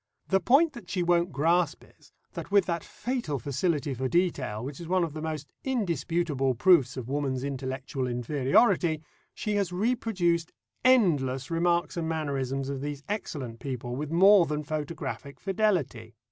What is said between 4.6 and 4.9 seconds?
which is